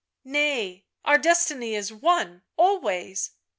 [0.39, 3.33] "Nay, our destiny is one— always.